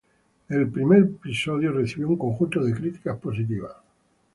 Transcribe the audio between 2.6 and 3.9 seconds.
de críticas positivas.